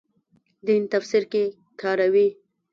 [0.65, 1.43] دین تفسیر کې
[1.81, 2.27] کاروي.